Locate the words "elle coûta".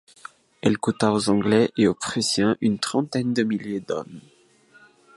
0.63-1.13